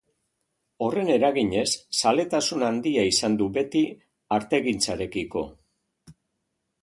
[0.85, 1.65] Horren eraginez,
[1.99, 3.83] zaletasun handia izan du beti
[4.39, 5.45] artegintzarekiko.